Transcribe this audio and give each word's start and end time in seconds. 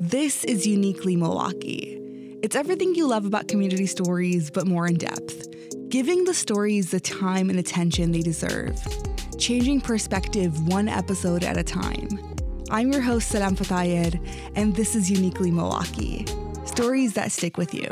This 0.00 0.44
is 0.44 0.64
Uniquely 0.64 1.16
Milwaukee. 1.16 1.98
It's 2.40 2.54
everything 2.54 2.94
you 2.94 3.08
love 3.08 3.24
about 3.24 3.48
community 3.48 3.86
stories, 3.86 4.48
but 4.48 4.64
more 4.64 4.86
in 4.86 4.94
depth, 4.94 5.48
giving 5.88 6.24
the 6.24 6.34
stories 6.34 6.92
the 6.92 7.00
time 7.00 7.50
and 7.50 7.58
attention 7.58 8.12
they 8.12 8.20
deserve, 8.20 8.78
changing 9.38 9.80
perspective 9.80 10.68
one 10.68 10.88
episode 10.88 11.42
at 11.42 11.56
a 11.56 11.64
time. 11.64 12.08
I'm 12.70 12.92
your 12.92 13.02
host, 13.02 13.28
Salam 13.28 13.56
Fatayer, 13.56 14.24
and 14.54 14.76
this 14.76 14.94
is 14.94 15.10
Uniquely 15.10 15.50
Milwaukee 15.50 16.24
stories 16.64 17.14
that 17.14 17.32
stick 17.32 17.56
with 17.56 17.74
you. 17.74 17.88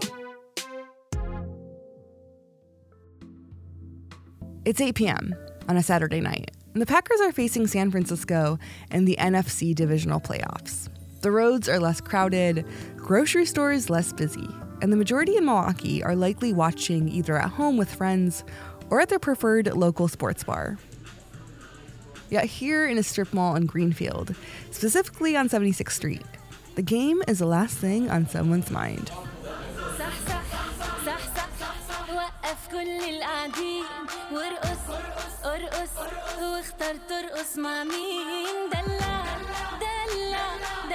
It's 4.64 4.80
8 4.80 4.94
p.m. 4.94 5.34
on 5.68 5.76
a 5.76 5.82
Saturday 5.82 6.20
night, 6.20 6.52
and 6.72 6.80
the 6.80 6.86
Packers 6.86 7.20
are 7.20 7.32
facing 7.32 7.66
San 7.66 7.90
Francisco 7.90 8.60
in 8.92 9.06
the 9.06 9.16
NFC 9.18 9.74
divisional 9.74 10.20
playoffs. 10.20 10.88
The 11.22 11.30
roads 11.30 11.68
are 11.68 11.80
less 11.80 12.00
crowded, 12.00 12.64
grocery 12.96 13.46
stores 13.46 13.90
less 13.90 14.12
busy, 14.12 14.48
and 14.82 14.92
the 14.92 14.96
majority 14.96 15.36
in 15.36 15.44
Milwaukee 15.44 16.02
are 16.02 16.14
likely 16.14 16.52
watching 16.52 17.08
either 17.08 17.36
at 17.36 17.50
home 17.50 17.76
with 17.76 17.94
friends 17.94 18.44
or 18.90 19.00
at 19.00 19.08
their 19.08 19.18
preferred 19.18 19.74
local 19.74 20.08
sports 20.08 20.44
bar. 20.44 20.78
Yet 22.30 22.44
here 22.44 22.86
in 22.86 22.98
a 22.98 23.02
strip 23.02 23.32
mall 23.32 23.56
in 23.56 23.66
Greenfield, 23.66 24.34
specifically 24.70 25.36
on 25.36 25.48
76th 25.48 25.92
Street, 25.92 26.22
the 26.74 26.82
game 26.82 27.22
is 27.26 27.38
the 27.38 27.46
last 27.46 27.78
thing 27.78 28.10
on 28.10 28.28
someone's 28.28 28.70
mind. 28.70 29.10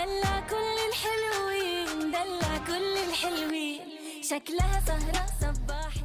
دلع 0.01 0.39
كل 0.49 0.77
الحلوين 0.89 2.11
دلع 2.11 2.57
كل 2.67 3.09
الحلوين 3.09 3.81
شكلها 4.21 4.81
سهرة 4.87 5.25
صباحي 5.41 6.01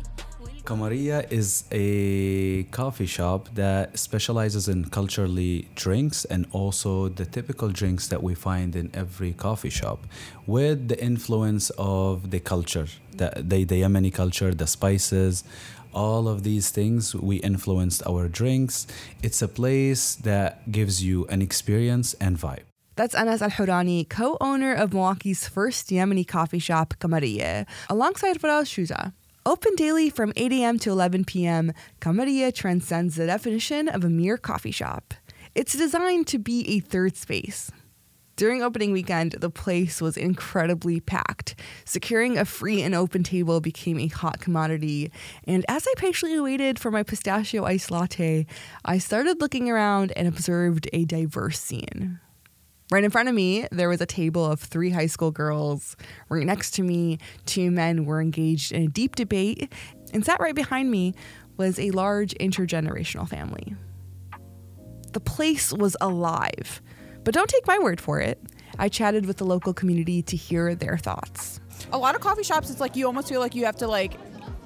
Qamaria 0.64 1.32
is 1.32 1.64
a 1.72 2.64
coffee 2.64 3.06
shop 3.06 3.48
that 3.54 3.98
specializes 3.98 4.68
in 4.68 4.84
culturally 4.98 5.68
drinks 5.76 6.26
and 6.26 6.46
also 6.52 7.08
the 7.08 7.24
typical 7.24 7.68
drinks 7.70 8.08
that 8.08 8.22
we 8.22 8.34
find 8.34 8.76
in 8.76 8.90
every 8.92 9.32
coffee 9.32 9.70
shop 9.70 10.06
with 10.46 10.88
the 10.88 10.98
influence 11.02 11.70
of 11.78 12.30
the 12.32 12.40
culture, 12.40 12.88
the, 13.16 13.30
the, 13.36 13.64
the 13.64 13.80
Yemeni 13.82 14.12
culture, 14.12 14.52
the 14.52 14.66
spices, 14.66 15.44
all 15.94 16.28
of 16.28 16.42
these 16.42 16.68
things 16.70 17.14
we 17.14 17.36
influenced 17.36 18.02
our 18.06 18.28
drinks. 18.28 18.86
It's 19.22 19.40
a 19.40 19.48
place 19.48 20.16
that 20.16 20.70
gives 20.70 21.02
you 21.02 21.26
an 21.28 21.40
experience 21.40 22.14
and 22.14 22.36
vibe 22.36 22.66
that's 22.96 23.14
Anas 23.14 23.42
Al 23.42 23.50
Hurani, 23.50 24.08
co 24.08 24.36
owner 24.40 24.74
of 24.74 24.90
Milwaukee's 24.90 25.48
first 25.48 25.90
Yemeni 25.90 26.26
coffee 26.26 26.58
shop, 26.58 26.94
Qamaria, 26.98 27.66
alongside 27.88 28.40
Faraz 28.40 28.66
Shuja. 28.66 29.12
Open 29.44 29.74
daily 29.76 30.10
from 30.10 30.32
8 30.34 30.52
a.m. 30.52 30.78
to 30.80 30.90
11 30.90 31.24
p.m., 31.24 31.72
Qamaria 32.00 32.52
transcends 32.52 33.14
the 33.14 33.26
definition 33.26 33.88
of 33.88 34.02
a 34.02 34.10
mere 34.10 34.36
coffee 34.36 34.72
shop. 34.72 35.14
It's 35.54 35.74
designed 35.74 36.26
to 36.28 36.38
be 36.38 36.68
a 36.68 36.80
third 36.80 37.16
space, 37.16 37.70
during 38.36 38.62
opening 38.62 38.92
weekend, 38.92 39.32
the 39.32 39.48
place 39.48 40.02
was 40.02 40.18
incredibly 40.18 41.00
packed. 41.00 41.54
Securing 41.86 42.36
a 42.36 42.44
free 42.44 42.82
and 42.82 42.94
open 42.94 43.22
table 43.22 43.62
became 43.62 43.98
a 43.98 44.08
hot 44.08 44.40
commodity. 44.40 45.10
And 45.44 45.64
as 45.68 45.86
I 45.88 45.94
patiently 45.96 46.38
waited 46.38 46.78
for 46.78 46.90
my 46.90 47.02
pistachio 47.02 47.64
iced 47.64 47.90
latte, 47.90 48.44
I 48.84 48.98
started 48.98 49.40
looking 49.40 49.70
around 49.70 50.12
and 50.16 50.28
observed 50.28 50.86
a 50.92 51.06
diverse 51.06 51.58
scene. 51.58 52.20
Right 52.90 53.02
in 53.02 53.10
front 53.10 53.28
of 53.28 53.34
me, 53.34 53.66
there 53.72 53.88
was 53.88 54.00
a 54.00 54.06
table 54.06 54.44
of 54.44 54.60
three 54.60 54.90
high 54.90 55.06
school 55.06 55.32
girls. 55.32 55.96
Right 56.28 56.46
next 56.46 56.72
to 56.72 56.82
me, 56.82 57.18
two 57.44 57.70
men 57.70 58.04
were 58.04 58.20
engaged 58.20 58.70
in 58.70 58.82
a 58.82 58.88
deep 58.88 59.16
debate. 59.16 59.72
And 60.12 60.24
sat 60.24 60.38
right 60.38 60.54
behind 60.54 60.90
me 60.90 61.14
was 61.56 61.80
a 61.80 61.90
large 61.90 62.32
intergenerational 62.34 63.28
family. 63.28 63.74
The 65.12 65.20
place 65.20 65.72
was 65.72 65.96
alive. 66.00 66.80
But 67.24 67.34
don't 67.34 67.50
take 67.50 67.66
my 67.66 67.78
word 67.78 68.00
for 68.00 68.20
it. 68.20 68.40
I 68.78 68.88
chatted 68.88 69.26
with 69.26 69.38
the 69.38 69.44
local 69.44 69.74
community 69.74 70.22
to 70.22 70.36
hear 70.36 70.74
their 70.76 70.96
thoughts. 70.96 71.60
A 71.92 71.98
lot 71.98 72.14
of 72.14 72.20
coffee 72.20 72.44
shops, 72.44 72.70
it's 72.70 72.80
like 72.80 72.94
you 72.94 73.06
almost 73.06 73.28
feel 73.28 73.40
like 73.40 73.54
you 73.56 73.64
have 73.64 73.76
to 73.76 73.88
like 73.88 74.12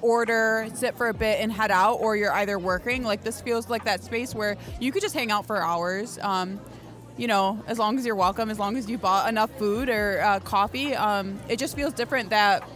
order, 0.01 0.67
sit 0.75 0.95
for 0.95 1.07
a 1.07 1.13
bit, 1.13 1.39
and 1.39 1.51
head 1.51 1.71
out, 1.71 1.95
or 1.95 2.15
you're 2.15 2.33
either 2.33 2.59
working. 2.59 3.03
Like 3.03 3.23
this 3.23 3.41
feels 3.41 3.69
like 3.69 3.85
that 3.85 4.03
space 4.03 4.35
where 4.35 4.57
you 4.79 4.91
could 4.91 5.01
just 5.01 5.15
hang 5.15 5.31
out 5.31 5.47
for 5.47 5.57
hours. 5.63 6.19
Um, 6.21 6.59
you 7.17 7.27
know, 7.27 7.63
as 7.67 7.77
long 7.77 7.97
as 7.97 8.05
you're 8.05 8.15
welcome, 8.15 8.49
as 8.49 8.59
long 8.59 8.77
as 8.77 8.89
you 8.89 8.97
bought 8.97 9.29
enough 9.29 9.51
food 9.57 9.89
or 9.89 10.21
uh, 10.21 10.39
coffee, 10.39 10.95
um, 10.95 11.39
it 11.47 11.59
just 11.59 11.75
feels 11.75 11.93
different 11.93 12.29
that 12.29 12.67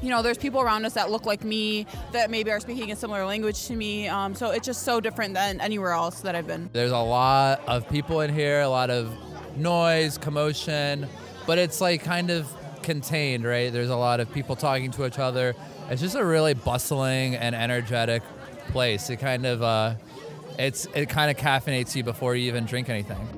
you 0.00 0.10
know, 0.10 0.22
there's 0.22 0.38
people 0.38 0.60
around 0.60 0.84
us 0.84 0.94
that 0.94 1.10
look 1.10 1.26
like 1.26 1.42
me 1.42 1.86
that 2.12 2.30
maybe 2.30 2.50
are 2.50 2.60
speaking 2.60 2.92
a 2.92 2.96
similar 2.96 3.24
language 3.24 3.66
to 3.66 3.74
me. 3.74 4.06
Um, 4.06 4.34
so 4.34 4.50
it's 4.50 4.66
just 4.66 4.82
so 4.82 5.00
different 5.00 5.34
than 5.34 5.60
anywhere 5.60 5.92
else 5.92 6.20
that 6.20 6.34
I've 6.34 6.46
been. 6.46 6.70
There's 6.72 6.92
a 6.92 6.98
lot 6.98 7.60
of 7.66 7.88
people 7.88 8.20
in 8.20 8.32
here, 8.32 8.60
a 8.60 8.68
lot 8.68 8.90
of 8.90 9.12
noise, 9.56 10.16
commotion, 10.16 11.08
but 11.46 11.58
it's 11.58 11.80
like 11.80 12.04
kind 12.04 12.30
of 12.30 12.48
contained, 12.82 13.44
right? 13.44 13.72
There's 13.72 13.90
a 13.90 13.96
lot 13.96 14.20
of 14.20 14.32
people 14.32 14.54
talking 14.54 14.90
to 14.92 15.06
each 15.06 15.18
other. 15.18 15.54
It's 15.90 16.00
just 16.00 16.14
a 16.14 16.24
really 16.24 16.54
bustling 16.54 17.34
and 17.34 17.54
energetic 17.54 18.22
place. 18.68 19.10
It 19.10 19.16
kind 19.16 19.46
of, 19.46 19.62
uh, 19.62 19.94
it's 20.58 20.86
it 20.94 21.08
kind 21.08 21.30
of 21.30 21.36
caffeinates 21.36 21.94
you 21.94 22.02
before 22.02 22.34
you 22.34 22.48
even 22.48 22.66
drink 22.66 22.88
anything. 22.88 23.37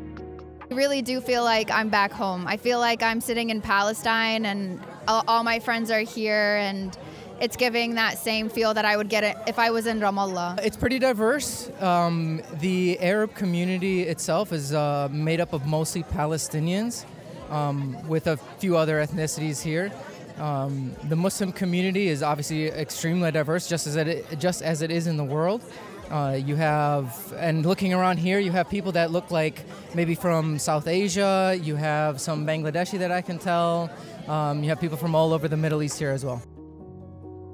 I 0.71 0.75
really 0.77 1.03
do 1.03 1.21
feel 1.21 1.43
like 1.43 1.69
I'm 1.69 1.89
back 1.89 2.13
home. 2.13 2.47
I 2.47 2.57
feel 2.57 2.79
like 2.79 3.03
I'm 3.03 3.21
sitting 3.21 3.51
in 3.51 3.61
Palestine 3.61 4.47
and 4.47 4.81
all, 5.09 5.43
my 5.43 5.59
friends 5.59 5.91
are 5.91 6.01
here 6.01 6.59
and 6.59 6.97
it's 7.41 7.57
giving 7.57 7.97
that 7.97 8.19
same 8.19 8.49
feel 8.49 8.73
that 8.75 8.85
I 8.85 8.97
would 8.97 9.09
get 9.09 9.49
if 9.49 9.59
I 9.59 9.71
was 9.71 9.87
in 9.87 9.99
Ramallah. 9.99 10.65
It's 10.65 10.77
pretty 10.77 11.01
diverse. 11.01 11.69
Um, 11.81 12.41
the 12.61 13.01
Arab 13.01 13.35
community 13.35 14.03
itself 14.03 14.53
is 14.53 14.73
uh, 14.73 15.09
made 15.11 15.41
up 15.41 15.53
of 15.53 15.67
mostly 15.67 16.05
Palestinians, 16.05 17.05
um, 17.49 17.97
with 18.07 18.29
a 18.29 18.37
few 18.37 18.77
other 18.77 19.05
ethnicities 19.05 19.61
here. 19.61 19.91
Um, 20.39 20.95
the 21.09 21.17
Muslim 21.17 21.51
community 21.51 22.07
is 22.07 22.23
obviously 22.23 22.69
extremely 22.69 23.33
diverse, 23.33 23.69
just 23.69 23.89
as 23.89 23.97
it 23.97 24.39
just 24.39 24.63
as 24.63 24.83
it 24.83 24.93
is 24.93 25.09
in 25.09 25.17
the 25.17 25.25
world. 25.25 25.63
Uh, 26.11 26.33
you 26.45 26.57
have, 26.57 27.33
and 27.39 27.65
looking 27.65 27.95
around 27.95 28.17
here, 28.17 28.41
you 28.41 28.51
have 28.51 28.69
people 28.69 28.93
that 28.93 29.13
look 29.13 29.31
like 29.31 29.65
maybe 29.95 30.17
from 30.17 30.59
South 30.59 30.89
Asia. 30.89 31.57
You 31.63 31.77
have 31.77 32.21
some 32.21 32.45
Bangladeshi 32.45 32.99
that 32.99 33.13
I 33.13 33.23
can 33.23 33.39
tell. 33.39 33.89
Um, 34.27 34.63
you 34.63 34.71
have 34.71 34.81
people 34.81 34.97
from 34.97 35.15
all 35.15 35.33
over 35.33 35.47
the 35.47 35.57
Middle 35.57 35.83
East 35.83 35.99
here 35.99 36.11
as 36.11 36.25
well. 36.25 36.43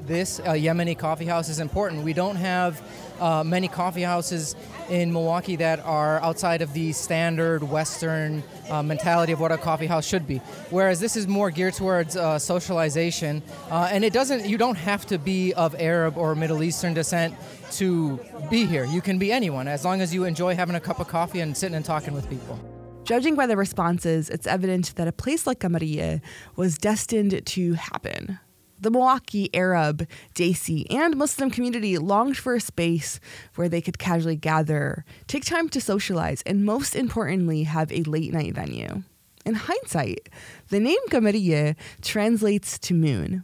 This 0.06 0.38
uh, 0.38 0.52
Yemeni 0.52 0.96
coffee 0.96 1.24
house 1.24 1.48
is 1.48 1.58
important. 1.58 2.04
We 2.04 2.12
don't 2.12 2.36
have 2.36 2.80
uh, 3.20 3.42
many 3.42 3.66
coffee 3.66 4.02
houses 4.02 4.54
in 4.88 5.12
Milwaukee 5.12 5.56
that 5.56 5.80
are 5.80 6.22
outside 6.22 6.62
of 6.62 6.72
the 6.74 6.92
standard 6.92 7.64
Western 7.64 8.44
uh, 8.70 8.84
mentality 8.84 9.32
of 9.32 9.40
what 9.40 9.50
a 9.50 9.58
coffee 9.58 9.86
house 9.86 10.06
should 10.06 10.24
be. 10.24 10.38
Whereas 10.70 11.00
this 11.00 11.16
is 11.16 11.26
more 11.26 11.50
geared 11.50 11.74
towards 11.74 12.16
uh, 12.16 12.38
socialization, 12.38 13.42
uh, 13.68 13.88
and 13.90 14.04
it 14.04 14.12
doesn't. 14.12 14.46
You 14.46 14.58
don't 14.58 14.76
have 14.76 15.06
to 15.06 15.18
be 15.18 15.52
of 15.54 15.74
Arab 15.76 16.16
or 16.16 16.36
Middle 16.36 16.62
Eastern 16.62 16.94
descent 16.94 17.34
to 17.72 18.20
be 18.48 18.64
here. 18.64 18.84
You 18.84 19.00
can 19.00 19.18
be 19.18 19.32
anyone 19.32 19.66
as 19.66 19.84
long 19.84 20.00
as 20.00 20.14
you 20.14 20.22
enjoy 20.22 20.54
having 20.54 20.76
a 20.76 20.80
cup 20.80 21.00
of 21.00 21.08
coffee 21.08 21.40
and 21.40 21.56
sitting 21.56 21.74
and 21.74 21.84
talking 21.84 22.14
with 22.14 22.30
people. 22.30 22.60
Judging 23.02 23.34
by 23.34 23.46
the 23.46 23.56
responses, 23.56 24.30
it's 24.30 24.46
evident 24.46 24.94
that 24.96 25.08
a 25.08 25.12
place 25.12 25.48
like 25.48 25.60
Qamaria 25.60 26.20
was 26.54 26.78
destined 26.78 27.44
to 27.44 27.72
happen. 27.74 28.38
The 28.86 28.92
Milwaukee 28.92 29.50
Arab, 29.52 30.06
Desi, 30.36 30.86
and 30.90 31.16
Muslim 31.16 31.50
community 31.50 31.98
longed 31.98 32.36
for 32.36 32.54
a 32.54 32.60
space 32.60 33.18
where 33.56 33.68
they 33.68 33.80
could 33.80 33.98
casually 33.98 34.36
gather, 34.36 35.04
take 35.26 35.44
time 35.44 35.68
to 35.70 35.80
socialize, 35.80 36.40
and 36.46 36.64
most 36.64 36.94
importantly, 36.94 37.64
have 37.64 37.90
a 37.90 38.04
late 38.04 38.32
night 38.32 38.54
venue. 38.54 39.02
In 39.44 39.54
hindsight, 39.54 40.28
the 40.68 40.78
name 40.78 41.00
Qamaria 41.08 41.74
translates 42.00 42.78
to 42.78 42.94
moon, 42.94 43.42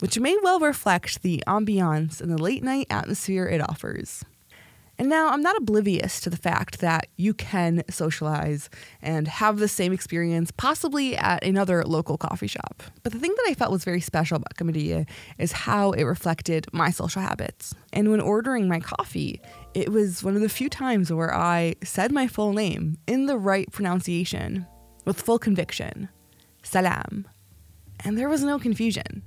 which 0.00 0.20
may 0.20 0.36
well 0.42 0.60
reflect 0.60 1.22
the 1.22 1.42
ambiance 1.46 2.20
and 2.20 2.30
the 2.30 2.36
late 2.36 2.62
night 2.62 2.86
atmosphere 2.90 3.46
it 3.46 3.66
offers. 3.66 4.26
And 5.00 5.08
now 5.08 5.30
I'm 5.30 5.40
not 5.40 5.56
oblivious 5.56 6.20
to 6.20 6.28
the 6.28 6.36
fact 6.36 6.80
that 6.80 7.06
you 7.16 7.32
can 7.32 7.82
socialize 7.88 8.68
and 9.00 9.26
have 9.26 9.56
the 9.56 9.66
same 9.66 9.94
experience 9.94 10.50
possibly 10.50 11.16
at 11.16 11.42
another 11.42 11.82
local 11.86 12.18
coffee 12.18 12.46
shop. 12.46 12.82
But 13.02 13.12
the 13.12 13.18
thing 13.18 13.34
that 13.34 13.46
I 13.48 13.54
felt 13.54 13.72
was 13.72 13.82
very 13.82 14.02
special 14.02 14.36
about 14.36 14.56
Qamaria 14.56 15.08
is 15.38 15.52
how 15.52 15.92
it 15.92 16.02
reflected 16.02 16.66
my 16.74 16.90
social 16.90 17.22
habits. 17.22 17.74
And 17.94 18.10
when 18.10 18.20
ordering 18.20 18.68
my 18.68 18.78
coffee, 18.78 19.40
it 19.72 19.88
was 19.88 20.22
one 20.22 20.36
of 20.36 20.42
the 20.42 20.50
few 20.50 20.68
times 20.68 21.10
where 21.10 21.34
I 21.34 21.76
said 21.82 22.12
my 22.12 22.26
full 22.26 22.52
name 22.52 22.98
in 23.06 23.24
the 23.24 23.38
right 23.38 23.72
pronunciation 23.72 24.66
with 25.06 25.22
full 25.22 25.38
conviction 25.38 26.10
Salam. 26.62 27.26
And 28.04 28.18
there 28.18 28.28
was 28.28 28.44
no 28.44 28.58
confusion. 28.58 29.22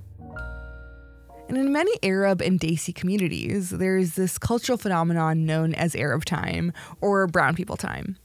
And 1.48 1.58
in 1.58 1.72
many 1.72 1.92
Arab 2.02 2.40
and 2.40 2.58
Desi 2.58 2.94
communities, 2.94 3.70
there's 3.70 4.14
this 4.14 4.38
cultural 4.38 4.78
phenomenon 4.78 5.44
known 5.44 5.74
as 5.74 5.94
Arab 5.94 6.24
time 6.24 6.72
or 7.00 7.26
brown 7.26 7.54
people 7.54 7.76
time. 7.76 8.16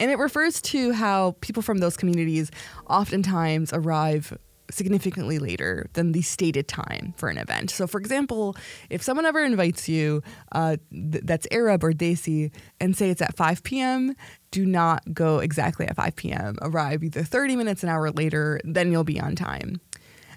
And 0.00 0.10
it 0.10 0.18
refers 0.18 0.60
to 0.62 0.92
how 0.92 1.36
people 1.40 1.62
from 1.62 1.78
those 1.78 1.96
communities 1.96 2.50
oftentimes 2.88 3.72
arrive 3.72 4.36
significantly 4.70 5.38
later 5.38 5.88
than 5.92 6.12
the 6.12 6.22
stated 6.22 6.66
time 6.66 7.14
for 7.16 7.28
an 7.28 7.38
event. 7.38 7.70
So, 7.70 7.86
for 7.86 8.00
example, 8.00 8.56
if 8.90 9.02
someone 9.02 9.26
ever 9.26 9.44
invites 9.44 9.88
you 9.88 10.22
uh, 10.52 10.76
th- 10.90 11.22
that's 11.24 11.46
Arab 11.50 11.84
or 11.84 11.92
Desi 11.92 12.50
and 12.80 12.96
say 12.96 13.10
it's 13.10 13.22
at 13.22 13.36
5 13.36 13.62
p.m., 13.62 14.16
do 14.50 14.64
not 14.64 15.02
go 15.12 15.38
exactly 15.38 15.86
at 15.86 15.96
5 15.96 16.16
p.m. 16.16 16.56
Arrive 16.62 17.04
either 17.04 17.22
30 17.22 17.56
minutes, 17.56 17.82
an 17.82 17.88
hour 17.88 18.10
later, 18.10 18.60
then 18.64 18.90
you'll 18.90 19.04
be 19.04 19.20
on 19.20 19.36
time. 19.36 19.80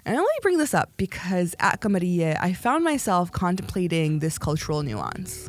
And 0.04 0.16
I 0.16 0.18
only 0.18 0.30
bring 0.42 0.58
this 0.58 0.74
up 0.74 0.90
because 0.96 1.54
at 1.60 1.80
Qamaria, 1.80 2.38
I 2.40 2.52
found 2.52 2.84
myself 2.84 3.32
contemplating 3.32 4.18
this 4.18 4.38
cultural 4.38 4.82
nuance. 4.82 5.48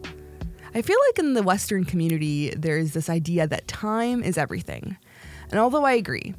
I 0.74 0.82
feel 0.82 0.98
like 1.08 1.20
in 1.20 1.34
the 1.34 1.44
Western 1.44 1.84
community, 1.84 2.54
there's 2.56 2.94
this 2.94 3.10
idea 3.10 3.48
that 3.48 3.68
time 3.68 4.24
is 4.24 4.38
everything. 4.38 4.98
And 5.50 5.60
although 5.60 5.86
I 5.86 5.94
agree, 5.94 6.36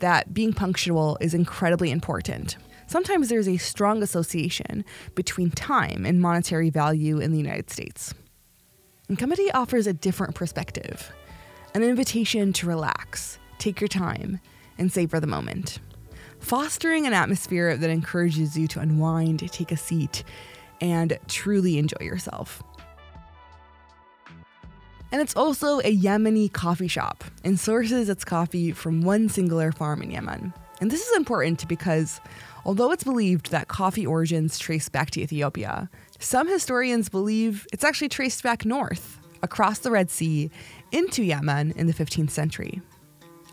that 0.00 0.34
being 0.34 0.52
punctual 0.52 1.16
is 1.20 1.34
incredibly 1.34 1.90
important. 1.90 2.56
Sometimes 2.86 3.28
there's 3.28 3.48
a 3.48 3.56
strong 3.56 4.02
association 4.02 4.84
between 5.14 5.50
time 5.50 6.04
and 6.04 6.20
monetary 6.20 6.70
value 6.70 7.20
in 7.20 7.30
the 7.30 7.38
United 7.38 7.70
States. 7.70 8.12
And 9.08 9.18
Qamaria 9.18 9.50
offers 9.54 9.86
a 9.86 9.92
different 9.92 10.34
perspective 10.34 11.12
an 11.72 11.84
invitation 11.84 12.52
to 12.52 12.66
relax, 12.66 13.38
take 13.58 13.80
your 13.80 13.86
time, 13.88 14.40
and 14.76 14.92
savor 14.92 15.20
the 15.20 15.26
moment. 15.26 15.78
Fostering 16.40 17.06
an 17.06 17.12
atmosphere 17.12 17.76
that 17.76 17.90
encourages 17.90 18.56
you 18.56 18.66
to 18.68 18.80
unwind, 18.80 19.40
take 19.52 19.70
a 19.70 19.76
seat, 19.76 20.24
and 20.80 21.18
truly 21.28 21.78
enjoy 21.78 22.02
yourself. 22.04 22.62
And 25.12 25.20
it's 25.20 25.34
also 25.36 25.80
a 25.80 25.96
Yemeni 25.96 26.52
coffee 26.52 26.88
shop 26.88 27.24
and 27.44 27.58
sources 27.58 28.08
its 28.08 28.24
coffee 28.24 28.72
from 28.72 29.02
one 29.02 29.28
singular 29.28 29.72
farm 29.72 30.02
in 30.02 30.10
Yemen. 30.10 30.52
And 30.80 30.90
this 30.90 31.06
is 31.06 31.16
important 31.16 31.66
because 31.68 32.20
although 32.64 32.92
it's 32.92 33.04
believed 33.04 33.50
that 33.50 33.68
coffee 33.68 34.06
origins 34.06 34.58
trace 34.58 34.88
back 34.88 35.10
to 35.10 35.20
Ethiopia, 35.20 35.90
some 36.18 36.48
historians 36.48 37.08
believe 37.08 37.66
it's 37.72 37.84
actually 37.84 38.08
traced 38.08 38.42
back 38.42 38.64
north, 38.64 39.18
across 39.42 39.80
the 39.80 39.90
Red 39.90 40.10
Sea, 40.10 40.50
into 40.92 41.22
Yemen 41.22 41.72
in 41.72 41.86
the 41.86 41.92
15th 41.92 42.30
century. 42.30 42.80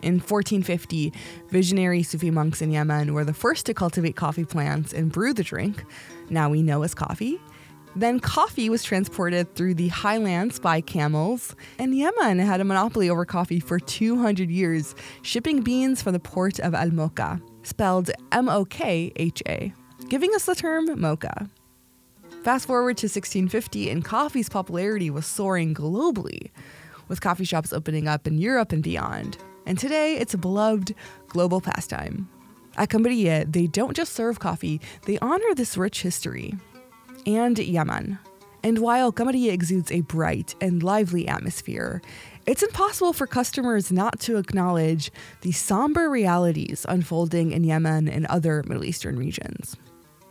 In 0.02 0.14
1450, 0.14 1.12
visionary 1.48 2.02
Sufi 2.02 2.30
monks 2.30 2.62
in 2.62 2.70
Yemen 2.70 3.14
were 3.14 3.24
the 3.24 3.34
first 3.34 3.66
to 3.66 3.74
cultivate 3.74 4.16
coffee 4.16 4.44
plants 4.44 4.92
and 4.92 5.10
brew 5.10 5.32
the 5.32 5.42
drink, 5.42 5.84
now 6.30 6.48
we 6.48 6.62
know 6.62 6.82
as 6.82 6.94
coffee, 6.94 7.40
then 7.96 8.20
coffee 8.20 8.70
was 8.70 8.84
transported 8.84 9.54
through 9.54 9.74
the 9.74 9.88
highlands 9.88 10.60
by 10.60 10.80
camels, 10.80 11.56
and 11.78 11.96
Yemen 11.96 12.38
had 12.38 12.60
a 12.60 12.64
monopoly 12.64 13.10
over 13.10 13.24
coffee 13.24 13.60
for 13.60 13.80
200 13.80 14.50
years, 14.50 14.94
shipping 15.22 15.62
beans 15.62 16.00
from 16.00 16.12
the 16.12 16.20
port 16.20 16.60
of 16.60 16.74
Al 16.74 16.90
Mokha, 16.90 17.40
spelled 17.64 18.10
M 18.30 18.48
O 18.48 18.64
K 18.64 19.12
H 19.16 19.42
A, 19.48 19.72
giving 20.08 20.32
us 20.34 20.46
the 20.46 20.54
term 20.54 21.00
mocha. 21.00 21.48
Fast 22.44 22.66
forward 22.66 22.96
to 22.98 23.06
1650, 23.06 23.90
and 23.90 24.04
coffee's 24.04 24.48
popularity 24.48 25.10
was 25.10 25.26
soaring 25.26 25.74
globally, 25.74 26.50
with 27.08 27.20
coffee 27.20 27.44
shops 27.44 27.72
opening 27.72 28.06
up 28.06 28.26
in 28.26 28.38
Europe 28.38 28.70
and 28.70 28.82
beyond. 28.82 29.38
And 29.68 29.78
today, 29.78 30.16
it's 30.16 30.32
a 30.32 30.38
beloved 30.38 30.94
global 31.28 31.60
pastime. 31.60 32.26
At 32.78 32.88
Qamaria, 32.88 33.52
they 33.52 33.66
don't 33.66 33.94
just 33.94 34.14
serve 34.14 34.40
coffee, 34.40 34.80
they 35.04 35.18
honor 35.18 35.54
this 35.54 35.76
rich 35.76 36.00
history 36.00 36.54
and 37.26 37.58
Yemen. 37.58 38.18
And 38.62 38.78
while 38.78 39.12
Qamaria 39.12 39.52
exudes 39.52 39.92
a 39.92 40.00
bright 40.00 40.54
and 40.62 40.82
lively 40.82 41.28
atmosphere, 41.28 42.00
it's 42.46 42.62
impossible 42.62 43.12
for 43.12 43.26
customers 43.26 43.92
not 43.92 44.18
to 44.20 44.38
acknowledge 44.38 45.10
the 45.42 45.52
somber 45.52 46.08
realities 46.08 46.86
unfolding 46.88 47.52
in 47.52 47.62
Yemen 47.62 48.08
and 48.08 48.24
other 48.26 48.62
Middle 48.66 48.86
Eastern 48.86 49.18
regions. 49.18 49.76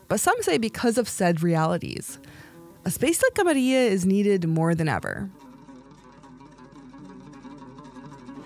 But 0.07 0.19
some 0.19 0.42
say 0.42 0.57
because 0.57 0.98
of 0.98 1.07
said 1.07 1.44
realities, 1.44 2.18
a 2.86 2.89
space 2.89 3.22
like 3.22 3.36
Qamaria 3.36 3.88
is 3.88 4.04
needed 4.04 4.48
more 4.48 4.74
than 4.74 4.89
ever. 4.89 5.30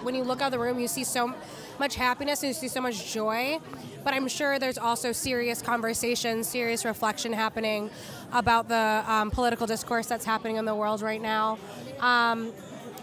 When 0.04 0.16
you 0.16 0.24
look 0.24 0.42
out 0.42 0.52
the 0.52 0.60
room, 0.60 0.80
you 0.80 0.88
see 0.88 1.04
so 1.04 1.34
much 1.80 1.96
happiness 1.96 2.42
and 2.44 2.50
you 2.50 2.54
see 2.54 2.68
so 2.68 2.82
much 2.82 3.12
joy. 3.14 3.60
But 4.04 4.14
I'm 4.14 4.28
sure 4.28 4.58
there's 4.58 4.78
also 4.78 5.12
serious 5.12 5.62
conversation, 5.62 6.44
serious 6.44 6.86
reflection 6.86 7.34
happening 7.34 7.90
about 8.34 8.68
the 8.68 9.04
um, 9.08 9.30
political 9.32 9.68
discourse 9.68 10.08
that's 10.08 10.26
happening 10.26 10.56
in 10.56 10.66
the 10.66 10.76
world 10.76 11.02
right 11.02 11.22
now. 11.22 11.60
Um, 12.00 12.52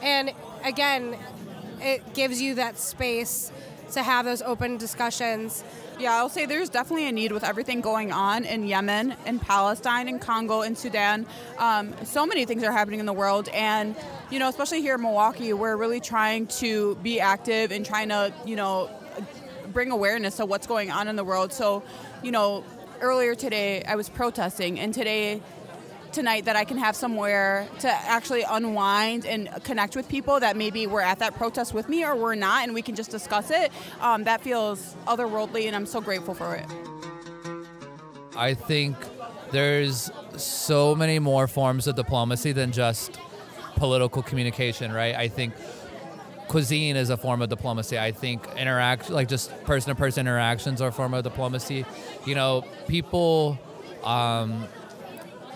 and 0.03 0.33
again, 0.65 1.17
it 1.81 2.15
gives 2.15 2.43
you 2.43 2.56
that 2.56 2.79
space 2.79 3.53
to 3.93 4.02
have 4.02 4.25
those 4.25 4.43
open 4.43 4.76
discussions. 4.76 5.64
Yeah, 5.99 6.14
I'll 6.14 6.29
say 6.29 6.46
there's 6.46 6.69
definitely 6.69 7.08
a 7.08 7.12
need 7.12 7.32
with 7.32 7.44
everything 7.44 7.81
going 7.81 8.12
on 8.12 8.44
in 8.44 8.67
Yemen, 8.67 9.17
in 9.26 9.38
Palestine, 9.38 10.08
in 10.08 10.19
Congo, 10.19 10.62
in 10.62 10.76
Sudan. 10.76 11.26
Um, 11.58 11.94
so 12.05 12.26
many 12.26 12.44
things 12.44 12.62
are 12.62 12.73
happening 12.73 13.00
in 13.00 13.06
the 13.06 13.12
world, 13.12 13.49
and 13.49 13.96
you 14.31 14.38
know, 14.38 14.49
especially 14.49 14.82
here 14.82 14.96
in 14.96 15.02
Milwaukee, 15.02 15.52
we're 15.52 15.76
really 15.76 16.00
trying 16.00 16.46
to 16.46 16.96
be 16.96 17.19
active 17.19 17.73
and 17.73 17.85
trying 17.85 18.11
to, 18.11 18.32
you 18.44 18.56
know, 18.56 18.90
bring 19.73 19.90
awareness 19.90 20.37
to 20.37 20.46
what's 20.46 20.67
going 20.67 20.90
on 20.90 21.08
in 21.08 21.17
the 21.17 21.25
world. 21.25 21.52
So, 21.52 21.82
you 22.23 22.31
know, 22.31 22.64
earlier 23.00 23.35
today 23.35 23.82
I 23.85 23.96
was 23.96 24.08
protesting, 24.08 24.79
and 24.79 24.93
today 24.93 25.43
tonight 26.12 26.44
that 26.46 26.56
I 26.56 26.64
can 26.64 26.78
have 26.78 26.96
somewhere 26.96 27.69
to 27.81 27.88
actually 27.88 28.43
unwind 28.43 29.26
and 29.26 29.49
connect 29.64 29.96
with 29.96 30.08
people 30.08 30.40
that 30.40 30.56
maybe 30.56 30.87
were 30.87 31.02
at 31.02 31.19
that 31.20 31.34
protest 31.34 31.75
with 31.75 31.88
me 31.88 32.05
or 32.05 32.14
were 32.14 32.37
not, 32.37 32.64
and 32.64 32.75
we 32.75 32.82
can 32.82 32.94
just 32.94 33.10
discuss 33.10 33.50
it. 33.50 33.72
Um, 34.00 34.25
that 34.25 34.40
feels 34.40 34.96
otherworldly, 35.06 35.66
and 35.66 35.76
I'm 35.76 35.87
so 35.87 36.00
grateful 36.00 36.34
for 36.34 36.55
it. 36.55 36.66
I 38.37 38.55
think 38.55 38.96
there's 39.50 40.10
so 40.37 40.94
many 40.94 41.19
more 41.19 41.46
forms 41.46 41.87
of 41.87 41.96
diplomacy 41.96 42.52
than 42.52 42.72
just 42.72 43.19
political 43.76 44.22
communication, 44.22 44.93
right? 44.93 45.14
I 45.14 45.28
think 45.28 45.54
cuisine 46.49 46.96
is 46.96 47.11
a 47.11 47.16
form 47.16 47.43
of 47.43 47.49
diplomacy. 47.49 47.99
I 47.99 48.12
think 48.12 48.46
interact 48.56 49.11
like 49.11 49.28
just 49.28 49.50
person 49.64 49.94
to 49.94 49.94
person 49.94 50.26
interactions 50.26 50.81
are 50.81 50.88
a 50.88 50.93
form 50.93 51.14
of 51.14 51.22
diplomacy. 51.25 51.84
You 52.25 52.34
know, 52.34 52.64
people 52.88 53.58
um, 54.04 54.66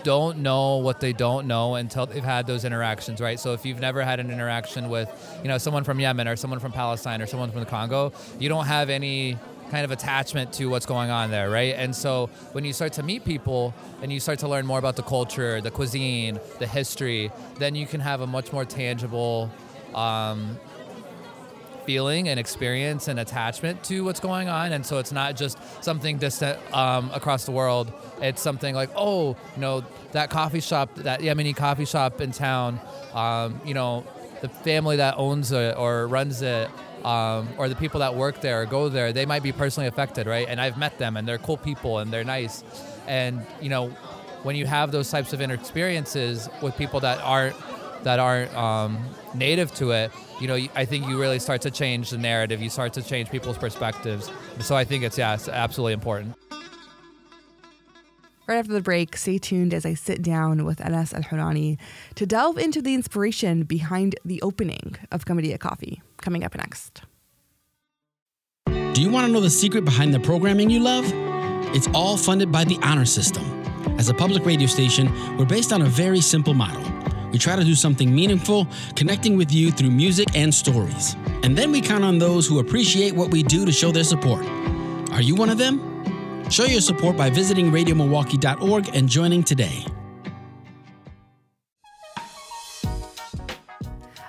don't 0.03 0.39
know 0.39 0.77
what 0.77 0.99
they 0.99 1.13
don't 1.13 1.47
know 1.47 1.75
until 1.75 2.05
they've 2.05 2.23
had 2.23 2.45
those 2.47 2.65
interactions, 2.65 3.21
right? 3.21 3.39
So 3.39 3.53
if 3.53 3.65
you've 3.65 3.79
never 3.79 4.01
had 4.01 4.19
an 4.19 4.31
interaction 4.31 4.89
with, 4.89 5.09
you 5.41 5.47
know, 5.47 5.57
someone 5.57 5.83
from 5.83 5.99
Yemen 5.99 6.27
or 6.27 6.35
someone 6.35 6.59
from 6.59 6.71
Palestine 6.71 7.21
or 7.21 7.25
someone 7.25 7.51
from 7.51 7.61
the 7.61 7.65
Congo, 7.65 8.13
you 8.39 8.49
don't 8.49 8.65
have 8.65 8.89
any 8.89 9.37
kind 9.71 9.85
of 9.85 9.91
attachment 9.91 10.53
to 10.53 10.67
what's 10.67 10.85
going 10.85 11.09
on 11.09 11.31
there, 11.31 11.49
right? 11.49 11.73
And 11.75 11.95
so 11.95 12.27
when 12.51 12.63
you 12.63 12.73
start 12.73 12.93
to 12.93 13.03
meet 13.03 13.25
people 13.25 13.73
and 14.01 14.13
you 14.13 14.19
start 14.19 14.39
to 14.39 14.47
learn 14.47 14.67
more 14.67 14.77
about 14.77 14.95
the 14.95 15.03
culture, 15.03 15.61
the 15.61 15.71
cuisine, 15.71 16.39
the 16.59 16.67
history, 16.67 17.31
then 17.57 17.73
you 17.73 17.87
can 17.87 17.99
have 17.99 18.21
a 18.21 18.27
much 18.27 18.53
more 18.53 18.65
tangible 18.65 19.49
um, 19.95 20.59
feeling 21.85 22.29
and 22.29 22.39
experience 22.39 23.07
and 23.07 23.19
attachment 23.19 23.83
to 23.85 24.03
what's 24.03 24.19
going 24.19 24.47
on. 24.47 24.71
And 24.71 24.85
so 24.85 24.97
it's 24.99 25.11
not 25.11 25.35
just 25.35 25.57
something 25.83 26.17
distant 26.17 26.59
um, 26.73 27.11
across 27.13 27.45
the 27.45 27.51
world. 27.51 27.91
It's 28.21 28.41
something 28.41 28.75
like, 28.75 28.89
oh, 28.95 29.35
you 29.55 29.61
know, 29.61 29.83
that 30.11 30.29
coffee 30.29 30.59
shop, 30.59 30.93
that 30.95 31.21
Yemeni 31.21 31.55
coffee 31.55 31.85
shop 31.85 32.21
in 32.21 32.31
town, 32.31 32.79
um, 33.13 33.59
you 33.65 33.73
know, 33.73 34.05
the 34.41 34.49
family 34.49 34.97
that 34.97 35.15
owns 35.17 35.51
it 35.51 35.77
or 35.77 36.07
runs 36.07 36.41
it, 36.41 36.69
um, 37.03 37.49
or 37.57 37.69
the 37.69 37.75
people 37.75 37.99
that 37.99 38.15
work 38.15 38.41
there 38.41 38.61
or 38.61 38.65
go 38.65 38.89
there, 38.89 39.13
they 39.13 39.25
might 39.25 39.43
be 39.43 39.51
personally 39.51 39.87
affected, 39.87 40.27
right? 40.27 40.47
And 40.47 40.59
I've 40.59 40.77
met 40.77 40.97
them 40.97 41.17
and 41.17 41.27
they're 41.27 41.37
cool 41.37 41.57
people 41.57 41.99
and 41.99 42.11
they're 42.11 42.23
nice. 42.23 42.63
And, 43.07 43.45
you 43.61 43.69
know, 43.69 43.89
when 44.43 44.55
you 44.55 44.65
have 44.65 44.91
those 44.91 45.09
types 45.09 45.33
of 45.33 45.41
experiences 45.41 46.49
with 46.61 46.77
people 46.77 46.99
that 47.01 47.19
aren't 47.21 47.55
that 48.03 48.19
aren't 48.19 48.53
um, 48.55 48.97
native 49.33 49.73
to 49.75 49.91
it, 49.91 50.11
you 50.39 50.47
know, 50.47 50.57
I 50.75 50.85
think 50.85 51.07
you 51.07 51.19
really 51.19 51.39
start 51.39 51.61
to 51.61 51.71
change 51.71 52.09
the 52.09 52.17
narrative. 52.17 52.61
You 52.61 52.69
start 52.69 52.93
to 52.93 53.01
change 53.01 53.29
people's 53.29 53.57
perspectives. 53.57 54.29
So 54.59 54.75
I 54.75 54.83
think 54.83 55.03
it's 55.03 55.17
yeah, 55.17 55.33
it's 55.33 55.47
absolutely 55.47 55.93
important. 55.93 56.35
Right 58.45 58.57
after 58.57 58.73
the 58.73 58.81
break, 58.81 59.15
stay 59.15 59.37
tuned 59.37 59.73
as 59.73 59.85
I 59.85 59.93
sit 59.93 60.21
down 60.21 60.65
with 60.65 60.81
Anas 60.81 61.13
Al 61.13 61.21
Hurani 61.21 61.77
to 62.15 62.25
delve 62.25 62.57
into 62.57 62.81
the 62.81 62.93
inspiration 62.93 63.63
behind 63.63 64.17
the 64.25 64.41
opening 64.41 64.97
of 65.11 65.23
Qamaria 65.23 65.57
Coffee. 65.59 66.01
Coming 66.17 66.43
up 66.43 66.55
next. 66.55 67.03
Do 68.65 69.01
you 69.01 69.09
want 69.09 69.27
to 69.27 69.31
know 69.31 69.39
the 69.39 69.49
secret 69.49 69.85
behind 69.85 70.13
the 70.13 70.19
programming 70.19 70.69
you 70.69 70.81
love? 70.81 71.05
It's 71.73 71.87
all 71.93 72.17
funded 72.17 72.51
by 72.51 72.65
the 72.65 72.77
Honor 72.83 73.05
System. 73.05 73.43
As 73.97 74.09
a 74.09 74.13
public 74.13 74.45
radio 74.45 74.67
station, 74.67 75.09
we're 75.37 75.45
based 75.45 75.71
on 75.71 75.81
a 75.81 75.85
very 75.85 76.19
simple 76.19 76.53
model 76.53 76.83
we 77.33 77.39
try 77.39 77.55
to 77.55 77.63
do 77.63 77.73
something 77.73 78.13
meaningful, 78.13 78.67
connecting 78.95 79.35
with 79.35 79.51
you 79.51 79.71
through 79.71 79.89
music 79.89 80.27
and 80.35 80.53
stories. 80.53 81.15
And 81.41 81.57
then 81.57 81.71
we 81.71 81.81
count 81.81 82.03
on 82.03 82.19
those 82.19 82.47
who 82.47 82.59
appreciate 82.59 83.15
what 83.15 83.31
we 83.31 83.41
do 83.41 83.65
to 83.65 83.71
show 83.71 83.91
their 83.91 84.03
support. 84.03 84.45
Are 85.11 85.21
you 85.21 85.35
one 85.35 85.49
of 85.49 85.57
them? 85.57 85.89
Show 86.49 86.65
your 86.65 86.81
support 86.81 87.17
by 87.17 87.31
visiting 87.31 87.71
radiomilwaukee.org 87.71 88.95
and 88.95 89.09
joining 89.09 89.43
today. 89.43 89.83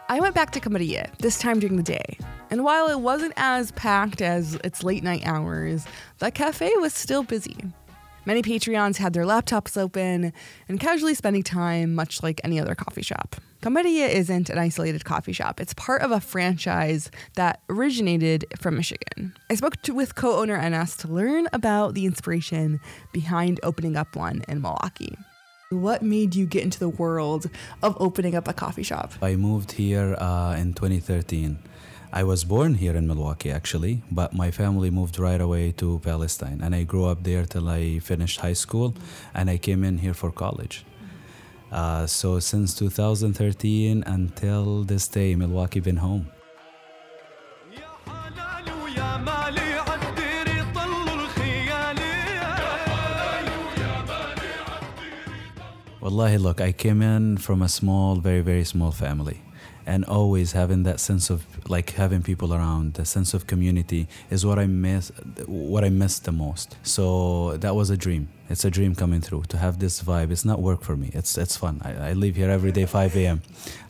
I 0.09 0.21
went 0.21 0.35
back 0.35 0.53
to 0.53 0.61
Qamaria, 0.61 1.15
this 1.19 1.39
time 1.39 1.61
during 1.61 1.77
the 1.77 1.83
day. 1.83 2.19
And 2.51 2.65
while 2.65 2.89
it 2.89 3.01
wasn't 3.01 3.35
as 3.37 3.73
packed 3.73 4.23
as 4.23 4.55
its 4.65 4.83
late 4.83 5.03
night 5.03 5.27
hours, 5.27 5.87
the 6.19 6.31
cafe 6.31 6.73
was 6.77 6.95
still 6.95 7.23
busy. 7.23 7.57
Many 8.27 8.41
Patreons 8.41 8.97
had 8.97 9.13
their 9.13 9.25
laptops 9.25 9.77
open 9.77 10.33
and 10.67 10.81
casually 10.81 11.15
spending 11.15 11.43
time, 11.43 11.95
much 11.95 12.23
like 12.23 12.41
any 12.43 12.59
other 12.59 12.75
coffee 12.75 13.03
shop. 13.03 13.37
Qamaria 13.61 14.09
isn't 14.09 14.49
an 14.49 14.59
isolated 14.59 15.05
coffee 15.05 15.33
shop. 15.33 15.61
It's 15.61 15.75
part 15.75 16.01
of 16.01 16.11
a 16.11 16.21
franchise 16.21 17.11
that 17.35 17.61
originated 17.69 18.47
from 18.59 18.77
Michigan. 18.77 19.37
I 19.51 19.57
spoke 19.57 19.81
to, 19.83 19.93
with 19.93 20.15
co 20.15 20.39
owner 20.41 20.57
Anas 20.57 20.97
to 20.99 21.09
learn 21.09 21.49
about 21.53 21.93
the 21.93 22.07
inspiration 22.07 22.81
behind 23.13 23.61
opening 23.63 23.95
up 23.97 24.17
one 24.17 24.43
in 24.49 24.63
Milwaukee. 24.63 25.19
What 25.71 26.03
made 26.03 26.35
you 26.35 26.47
get 26.47 26.63
into 26.63 26.79
the 26.79 26.89
world 26.89 27.51
of 27.83 27.97
opening 28.01 28.35
up 28.35 28.49
a 28.49 28.53
coffee 28.55 28.83
shop? 28.83 29.13
I 29.21 29.37
moved 29.37 29.73
here 29.73 30.15
uh, 30.19 30.57
in 30.59 30.73
2013. 30.73 31.59
I 32.17 32.23
was 32.23 32.45
born 32.45 32.75
here 32.75 32.95
in 32.95 33.09
Milwaukee 33.09 33.51
actually, 33.51 34.03
but 34.09 34.33
my 34.33 34.53
family 34.53 34.89
moved 34.89 35.19
right 35.19 35.41
away 35.41 35.73
to 35.79 35.99
Palestine 35.99 36.61
and 36.63 36.73
I 36.73 36.85
grew 36.85 37.07
up 37.07 37.25
there 37.25 37.45
till 37.45 37.69
I 37.69 37.99
finished 37.99 38.39
high 38.39 38.53
school 38.53 38.95
and 39.35 39.51
I 39.51 39.57
came 39.59 39.83
in 39.83 39.99
here 39.99 40.15
for 40.15 40.31
college. 40.31 40.85
Uh, 41.73 42.07
so 42.07 42.39
since 42.39 42.73
2013 42.77 44.05
until 44.07 44.85
this 44.85 45.09
day, 45.09 45.35
Milwaukee 45.35 45.81
been 45.81 45.97
home. 45.97 46.29
Wallahi, 56.01 56.39
look, 56.39 56.61
I 56.61 56.71
came 56.71 57.03
in 57.03 57.39
from 57.39 57.61
a 57.61 57.69
small, 57.69 58.17
very, 58.17 58.43
very 58.43 58.63
small 58.63 58.93
family. 58.93 59.43
And 59.87 60.05
always 60.05 60.53
having 60.53 60.83
that 60.85 61.01
sense 61.01 61.31
of 61.31 61.45
like 61.69 61.91
having 61.91 62.23
people 62.23 62.55
around, 62.55 62.95
the 62.95 63.05
sense 63.05 63.35
of 63.35 63.47
community 63.47 64.09
is 64.31 64.45
what 64.45 64.59
I 64.59 64.67
miss, 64.67 65.13
what 65.47 65.85
I 65.85 65.91
miss 65.91 66.19
the 66.19 66.33
most. 66.33 66.77
So 66.83 67.57
that 67.59 67.75
was 67.75 67.91
a 67.91 67.97
dream. 67.97 68.29
It's 68.51 68.65
a 68.65 68.71
dream 68.71 68.95
coming 68.95 69.23
through 69.23 69.45
to 69.49 69.57
have 69.57 69.79
this 69.79 70.03
vibe. 70.03 70.31
It's 70.31 70.45
not 70.45 70.61
work 70.61 70.83
for 70.83 70.97
me. 70.97 71.11
It's 71.15 71.39
it's 71.39 71.57
fun. 71.57 71.81
I, 71.83 72.11
I 72.11 72.13
leave 72.13 72.37
here 72.37 72.51
every 72.51 72.73
day 72.73 72.85
5 72.85 73.17
a.m. 73.17 73.41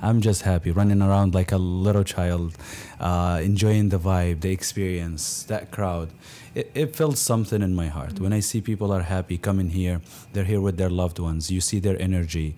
I'm 0.00 0.20
just 0.20 0.42
happy, 0.42 0.70
running 0.70 1.02
around 1.02 1.34
like 1.34 1.50
a 1.50 1.58
little 1.58 2.04
child, 2.04 2.56
uh, 3.00 3.40
enjoying 3.42 3.88
the 3.88 3.98
vibe, 3.98 4.42
the 4.42 4.52
experience, 4.52 5.42
that 5.44 5.72
crowd. 5.72 6.10
It, 6.54 6.70
it 6.72 6.94
fills 6.94 7.18
something 7.18 7.62
in 7.62 7.74
my 7.74 7.88
heart. 7.88 8.20
When 8.20 8.32
I 8.32 8.38
see 8.38 8.60
people 8.60 8.92
are 8.92 9.02
happy 9.02 9.38
coming 9.38 9.70
here, 9.70 10.00
they're 10.32 10.44
here 10.44 10.60
with 10.60 10.76
their 10.76 10.90
loved 10.90 11.18
ones. 11.18 11.50
You 11.50 11.60
see 11.60 11.80
their 11.80 12.00
energy. 12.00 12.54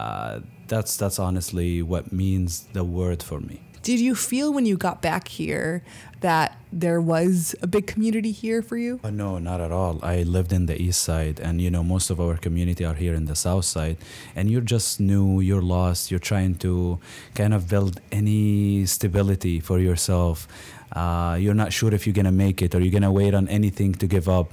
Uh, 0.00 0.40
that's 0.66 0.96
that's 0.96 1.18
honestly 1.18 1.82
what 1.82 2.10
means 2.10 2.50
the 2.72 2.82
word 2.82 3.22
for 3.22 3.38
me. 3.38 3.60
Did 3.82 4.00
you 4.00 4.14
feel 4.14 4.52
when 4.52 4.64
you 4.64 4.76
got 4.76 5.02
back 5.02 5.28
here 5.28 5.82
that 6.20 6.58
there 6.72 7.00
was 7.00 7.54
a 7.60 7.66
big 7.66 7.86
community 7.86 8.32
here 8.32 8.62
for 8.62 8.78
you? 8.78 9.00
Uh, 9.04 9.10
no, 9.10 9.38
not 9.38 9.60
at 9.60 9.72
all. 9.72 10.00
I 10.02 10.22
lived 10.22 10.52
in 10.52 10.64
the 10.66 10.76
east 10.80 11.02
side, 11.02 11.38
and 11.40 11.60
you 11.60 11.70
know, 11.70 11.82
most 11.82 12.08
of 12.08 12.18
our 12.18 12.36
community 12.38 12.82
are 12.84 12.94
here 12.94 13.14
in 13.14 13.26
the 13.26 13.36
south 13.36 13.66
side. 13.66 13.98
And 14.34 14.50
you're 14.50 14.68
just 14.76 15.00
new, 15.00 15.40
you're 15.40 15.66
lost, 15.76 16.10
you're 16.10 16.26
trying 16.32 16.54
to 16.56 16.98
kind 17.34 17.52
of 17.52 17.68
build 17.68 18.00
any 18.10 18.86
stability 18.86 19.60
for 19.60 19.78
yourself. 19.78 20.48
Uh, 20.92 21.36
you're 21.38 21.60
not 21.64 21.72
sure 21.74 21.92
if 21.92 22.06
you're 22.06 22.18
gonna 22.20 22.38
make 22.46 22.62
it 22.62 22.74
or 22.74 22.80
you're 22.80 22.96
gonna 22.98 23.12
wait 23.12 23.34
on 23.34 23.48
anything 23.48 23.92
to 24.00 24.06
give 24.06 24.28
up. 24.28 24.48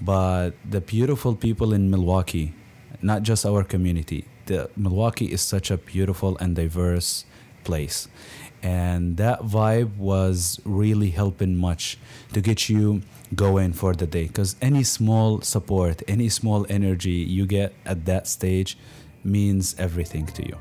But 0.00 0.52
the 0.64 0.80
beautiful 0.80 1.34
people 1.36 1.74
in 1.74 1.90
Milwaukee, 1.90 2.54
not 3.02 3.22
just 3.22 3.44
our 3.44 3.64
community, 3.64 4.24
the 4.48 4.70
Milwaukee 4.76 5.26
is 5.26 5.40
such 5.40 5.70
a 5.70 5.78
beautiful 5.78 6.36
and 6.38 6.56
diverse 6.56 7.24
place. 7.62 8.08
And 8.62 9.16
that 9.18 9.40
vibe 9.42 9.96
was 9.96 10.60
really 10.64 11.10
helping 11.10 11.56
much 11.56 11.96
to 12.32 12.40
get 12.40 12.68
you 12.68 13.02
going 13.34 13.72
for 13.72 13.94
the 13.94 14.06
day. 14.06 14.26
Because 14.26 14.56
any 14.60 14.82
small 14.82 15.40
support 15.42 16.02
any 16.08 16.28
small 16.28 16.66
energy 16.68 17.18
you 17.36 17.46
get 17.46 17.72
at 17.86 18.04
that 18.06 18.26
stage 18.26 18.76
means 19.22 19.76
everything 19.78 20.26
to 20.26 20.42
you. 20.44 20.56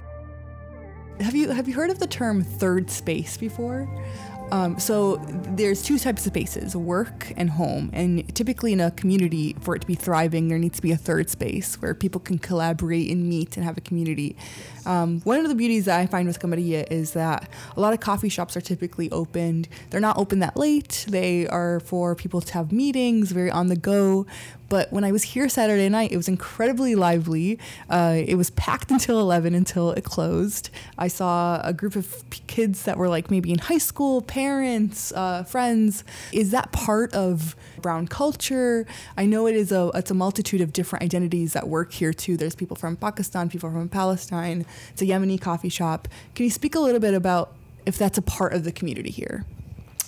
Have 1.20 1.36
you 1.36 1.50
have 1.50 1.68
you 1.68 1.74
heard 1.74 1.90
of 1.90 1.98
the 1.98 2.06
term 2.06 2.44
third 2.44 2.92
space 2.92 3.38
before 3.38 3.90
um, 4.52 4.80
so 4.80 5.18
there's 5.56 5.82
two 5.82 6.00
types 6.00 6.26
of 6.26 6.32
spaces 6.32 6.76
work 6.76 7.32
and 7.36 7.50
home 7.50 7.90
and 7.94 8.34
typically 8.36 8.74
in 8.74 8.80
a 8.80 8.92
community 8.92 9.56
for 9.62 9.76
it 9.76 9.80
to 9.80 9.88
be 9.88 9.96
thriving 9.96 10.48
there 10.48 10.58
needs 10.58 10.78
to 10.78 10.82
be 10.82 10.92
a 10.92 10.98
third 10.98 11.30
space 11.30 11.76
where 11.82 11.94
people 11.94 12.22
can 12.22 12.38
collaborate 12.38 13.12
and 13.12 13.28
meet 13.28 13.58
and 13.58 13.66
have 13.66 13.78
a 13.78 13.82
community 13.82 14.36
um, 14.88 15.20
one 15.26 15.40
of 15.40 15.50
the 15.50 15.56
beauties 15.56 15.84
that 15.86 16.00
I 16.00 16.06
find 16.06 16.30
with 16.30 16.40
Qamaria 16.40 16.90
is 16.90 17.12
that 17.12 17.50
a 17.76 17.80
lot 17.82 17.94
of 17.94 18.00
coffee 18.00 18.30
shops 18.30 18.56
are 18.56 18.62
typically 18.62 19.12
opened. 19.12 19.68
They're 19.90 20.00
not 20.00 20.18
open 20.18 20.40
that 20.40 20.56
late. 20.56 21.06
They 21.10 21.46
are 21.48 21.82
for 21.82 22.16
people 22.16 22.40
to 22.40 22.54
have 22.54 22.72
meetings, 22.72 23.34
very 23.34 23.52
on 23.52 23.68
the 23.68 23.76
go. 23.76 24.26
But 24.70 24.92
when 24.92 25.04
I 25.04 25.12
was 25.12 25.24
here 25.24 25.48
Saturday 25.50 25.90
night, 25.90 26.12
it 26.12 26.18
was 26.18 26.28
incredibly 26.28 26.96
lively. 26.96 27.60
Uh, 27.90 28.22
it 28.26 28.36
was 28.36 28.50
packed 28.52 28.92
until 28.98 29.20
11 29.20 29.56
until 29.56 29.92
it 29.92 30.04
closed. 30.04 30.70
I 30.98 31.08
saw 31.08 31.62
a 31.64 31.74
group 31.74 31.96
of 31.96 32.24
kids 32.48 32.84
that 32.84 32.98
were 32.98 33.10
like 33.10 33.32
maybe 33.32 33.52
in 33.52 33.60
high 33.60 33.78
school, 33.78 34.22
parents, 34.22 35.12
uh, 35.14 35.44
friends. 35.44 36.04
Is 36.32 36.52
that 36.52 36.72
part 36.72 37.14
of 37.14 37.56
brown 37.82 38.08
culture? 38.08 38.86
I 39.18 39.26
know 39.26 39.48
it 39.48 39.56
is 39.56 39.72
a 39.72 39.92
it's 39.94 40.12
a 40.12 40.14
multitude 40.16 40.62
of 40.62 40.74
different 40.74 41.04
identities 41.04 41.54
that 41.54 41.68
work 41.68 41.92
here 41.94 42.14
too. 42.14 42.38
There's 42.38 42.56
people 42.56 42.76
from 42.76 42.96
Pakistan, 42.96 43.50
people 43.50 43.72
from 43.72 43.90
Palestine. 43.90 44.66
It's 44.92 45.02
a 45.02 45.06
Yemeni 45.06 45.40
coffee 45.40 45.70
shop. 45.70 46.08
Can 46.36 46.46
you 46.46 46.52
speak 46.52 46.76
a 46.76 46.80
little 46.80 47.00
bit 47.00 47.14
about 47.14 47.54
if 47.86 47.98
that's 47.98 48.18
a 48.18 48.22
part 48.22 48.54
of 48.54 48.64
the 48.64 48.72
community 48.72 49.12
here? 49.12 49.46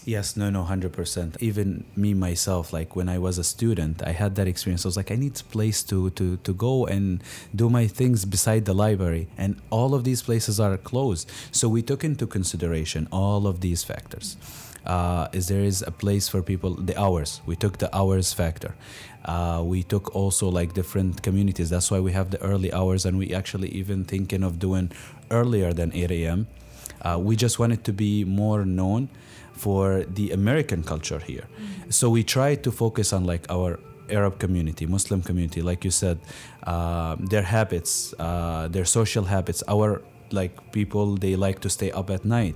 Yes, 0.09 0.35
no, 0.35 0.49
no, 0.49 0.63
100%. 0.63 1.39
Even 1.39 1.85
me 1.95 2.15
myself, 2.15 2.73
like 2.73 2.95
when 2.95 3.07
I 3.07 3.19
was 3.19 3.37
a 3.37 3.43
student, 3.43 4.01
I 4.01 4.11
had 4.11 4.33
that 4.37 4.47
experience. 4.47 4.83
I 4.83 4.87
was 4.87 4.97
like, 4.97 5.11
I 5.11 5.15
need 5.15 5.39
a 5.39 5.43
place 5.43 5.83
to, 5.83 6.09
to, 6.09 6.37
to 6.37 6.51
go 6.51 6.87
and 6.87 7.23
do 7.55 7.69
my 7.69 7.85
things 7.85 8.25
beside 8.25 8.65
the 8.65 8.73
library. 8.73 9.27
And 9.37 9.61
all 9.69 9.93
of 9.93 10.05
these 10.05 10.23
places 10.23 10.59
are 10.59 10.77
closed. 10.77 11.29
So 11.51 11.69
we 11.69 11.83
took 11.83 12.03
into 12.03 12.25
consideration 12.25 13.07
all 13.11 13.45
of 13.45 13.61
these 13.61 13.83
factors. 13.83 14.35
Uh, 14.83 15.27
is 15.31 15.47
there 15.47 15.61
is 15.61 15.83
a 15.83 15.91
place 15.91 16.27
for 16.27 16.41
people, 16.41 16.73
the 16.73 16.99
hours. 16.99 17.41
We 17.45 17.55
took 17.55 17.77
the 17.77 17.95
hours 17.95 18.33
factor. 18.33 18.73
Uh, 19.25 19.61
we 19.63 19.83
took 19.83 20.15
also 20.15 20.49
like 20.49 20.73
different 20.73 21.21
communities. 21.21 21.69
That's 21.69 21.91
why 21.91 21.99
we 21.99 22.13
have 22.13 22.31
the 22.31 22.41
early 22.41 22.73
hours, 22.73 23.05
and 23.05 23.19
we 23.19 23.31
actually 23.31 23.69
even 23.69 24.05
thinking 24.05 24.41
of 24.41 24.57
doing 24.57 24.91
earlier 25.29 25.71
than 25.71 25.93
8 25.93 26.09
a.m. 26.09 26.47
Uh, 26.99 27.19
we 27.21 27.35
just 27.35 27.59
wanted 27.59 27.83
to 27.83 27.93
be 27.93 28.23
more 28.25 28.65
known 28.65 29.09
for 29.59 30.05
the 30.17 30.31
American 30.31 30.81
culture 30.83 31.21
here. 31.31 31.45
Mm-hmm. 31.47 31.91
So 31.97 32.09
we 32.09 32.23
try 32.23 32.55
to 32.65 32.71
focus 32.71 33.07
on 33.11 33.21
like 33.25 33.43
our 33.49 33.79
Arab 34.09 34.39
community, 34.39 34.85
Muslim 34.85 35.21
community, 35.21 35.61
like 35.61 35.83
you 35.83 35.91
said, 35.91 36.17
uh, 36.63 37.15
their 37.19 37.43
habits, 37.43 38.13
uh, 38.19 38.67
their 38.75 38.85
social 38.85 39.25
habits. 39.25 39.61
Our 39.67 40.01
like 40.31 40.53
people 40.71 41.17
they 41.17 41.35
like 41.35 41.59
to 41.65 41.69
stay 41.69 41.91
up 41.91 42.09
at 42.09 42.23
night, 42.23 42.55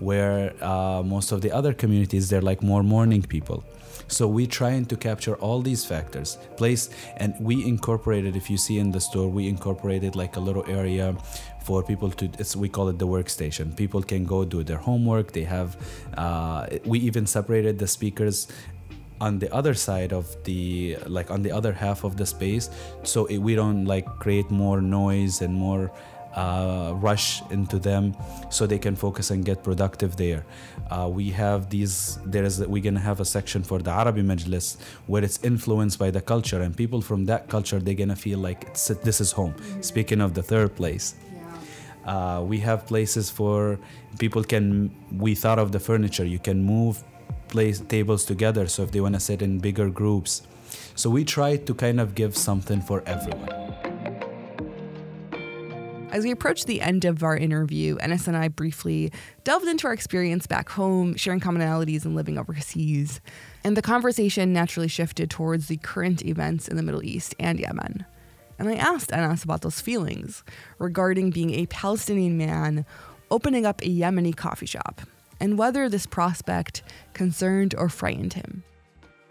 where 0.00 0.52
uh, 0.62 1.02
most 1.14 1.32
of 1.32 1.40
the 1.40 1.50
other 1.58 1.72
communities 1.72 2.28
they're 2.28 2.48
like 2.52 2.62
more 2.62 2.82
morning 2.82 3.22
people. 3.22 3.64
So 4.12 4.28
we're 4.28 4.46
trying 4.46 4.84
to 4.86 4.96
capture 4.96 5.36
all 5.36 5.62
these 5.62 5.86
factors, 5.86 6.36
place, 6.58 6.90
and 7.16 7.34
we 7.40 7.66
incorporated. 7.66 8.36
If 8.36 8.50
you 8.50 8.58
see 8.58 8.78
in 8.78 8.92
the 8.92 9.00
store, 9.00 9.28
we 9.28 9.48
incorporated 9.48 10.16
like 10.16 10.36
a 10.36 10.40
little 10.40 10.64
area 10.68 11.16
for 11.64 11.82
people 11.82 12.10
to 12.10 12.28
we 12.58 12.68
call 12.68 12.88
it 12.88 12.98
the 12.98 13.06
workstation. 13.06 13.74
People 13.74 14.02
can 14.02 14.24
go 14.24 14.44
do 14.44 14.62
their 14.62 14.76
homework. 14.76 15.32
They 15.32 15.44
have 15.44 15.76
uh, 16.18 16.66
we 16.84 16.98
even 17.00 17.26
separated 17.26 17.78
the 17.78 17.86
speakers 17.86 18.48
on 19.22 19.38
the 19.38 19.50
other 19.54 19.72
side 19.72 20.12
of 20.12 20.26
the 20.44 20.98
like 21.06 21.30
on 21.30 21.42
the 21.42 21.52
other 21.52 21.72
half 21.72 22.04
of 22.04 22.16
the 22.16 22.26
space. 22.26 22.68
So 23.04 23.26
it, 23.26 23.38
we 23.38 23.54
don't 23.54 23.86
like 23.86 24.04
create 24.18 24.50
more 24.50 24.82
noise 24.82 25.40
and 25.40 25.54
more 25.54 25.90
uh, 26.34 26.92
rush 26.96 27.42
into 27.50 27.78
them 27.78 28.16
so 28.50 28.66
they 28.66 28.78
can 28.78 28.96
focus 28.96 29.30
and 29.30 29.44
get 29.44 29.62
productive 29.62 30.16
there. 30.16 30.44
Uh, 30.90 31.08
we 31.10 31.30
have 31.30 31.70
these, 31.70 32.18
there 32.24 32.44
is, 32.44 32.60
we're 32.66 32.82
gonna 32.82 33.00
have 33.00 33.20
a 33.20 33.24
section 33.24 33.62
for 33.62 33.78
the 33.78 33.90
Arabi 33.90 34.22
Majlis 34.22 34.76
where 35.06 35.22
it's 35.22 35.42
influenced 35.42 35.98
by 35.98 36.10
the 36.10 36.20
culture 36.20 36.62
and 36.62 36.76
people 36.76 37.00
from 37.00 37.24
that 37.26 37.48
culture, 37.48 37.78
they're 37.78 37.94
gonna 37.94 38.16
feel 38.16 38.38
like 38.38 38.72
this 39.02 39.20
is 39.20 39.32
home. 39.32 39.54
Speaking 39.80 40.20
of 40.20 40.34
the 40.34 40.42
third 40.42 40.74
place. 40.76 41.14
Uh, 42.04 42.42
we 42.44 42.58
have 42.58 42.84
places 42.84 43.30
for 43.30 43.78
people 44.18 44.42
can 44.42 44.90
we 45.18 45.36
thought 45.36 45.60
of 45.60 45.70
the 45.70 45.78
furniture 45.78 46.24
you 46.24 46.38
can 46.40 46.60
move 46.60 47.00
place 47.46 47.78
tables 47.78 48.24
together 48.24 48.66
so 48.66 48.82
if 48.82 48.90
they 48.90 49.00
want 49.00 49.14
to 49.14 49.20
sit 49.20 49.40
in 49.40 49.60
bigger 49.60 49.88
groups 49.88 50.42
so 50.96 51.08
we 51.08 51.24
try 51.24 51.56
to 51.56 51.72
kind 51.72 52.00
of 52.00 52.16
give 52.16 52.36
something 52.36 52.80
for 52.80 53.04
everyone 53.06 53.61
as 56.12 56.24
we 56.24 56.30
approached 56.30 56.66
the 56.66 56.82
end 56.82 57.06
of 57.06 57.22
our 57.22 57.36
interview, 57.36 57.96
Anas 57.96 58.28
and 58.28 58.36
I 58.36 58.48
briefly 58.48 59.10
delved 59.44 59.66
into 59.66 59.86
our 59.86 59.94
experience 59.94 60.46
back 60.46 60.68
home, 60.68 61.16
sharing 61.16 61.40
commonalities 61.40 62.04
and 62.04 62.14
living 62.14 62.38
overseas. 62.38 63.22
And 63.64 63.76
the 63.76 63.82
conversation 63.82 64.52
naturally 64.52 64.88
shifted 64.88 65.30
towards 65.30 65.68
the 65.68 65.78
current 65.78 66.22
events 66.24 66.68
in 66.68 66.76
the 66.76 66.82
Middle 66.82 67.02
East 67.02 67.34
and 67.40 67.58
Yemen. 67.58 68.04
And 68.58 68.68
I 68.68 68.74
asked 68.74 69.10
Anas 69.10 69.42
about 69.42 69.62
those 69.62 69.80
feelings 69.80 70.44
regarding 70.78 71.30
being 71.30 71.54
a 71.54 71.66
Palestinian 71.66 72.36
man 72.36 72.84
opening 73.30 73.64
up 73.64 73.80
a 73.80 73.88
Yemeni 73.88 74.36
coffee 74.36 74.66
shop 74.66 75.00
and 75.40 75.58
whether 75.58 75.88
this 75.88 76.06
prospect 76.06 76.82
concerned 77.14 77.74
or 77.76 77.88
frightened 77.88 78.34
him. 78.34 78.64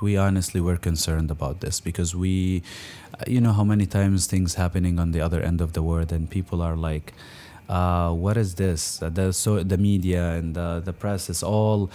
We 0.02 0.18
honestly 0.18 0.60
were 0.60 0.78
concerned 0.78 1.30
about 1.30 1.62
this 1.62 1.80
because 1.80 2.16
we, 2.16 2.64
you 3.28 3.40
know, 3.40 3.54
how 3.54 3.64
many 3.64 3.86
times 3.86 4.26
things 4.26 4.56
happening 4.56 5.00
on 5.00 5.12
the 5.12 5.22
other 5.22 5.42
end 5.42 5.62
of 5.62 5.74
the 5.74 5.84
world 5.84 6.12
and 6.12 6.30
people 6.30 6.62
are 6.62 6.76
like, 6.76 7.14
uh, 7.70 8.12
what 8.12 8.36
is 8.36 8.56
this? 8.56 9.02
Uh, 9.02 9.10
the 9.10 9.32
so 9.32 9.64
the 9.64 9.78
media 9.78 10.32
and 10.34 10.56
the, 10.56 10.82
the 10.84 10.92
press 10.92 11.30
is 11.30 11.42
all. 11.42 11.90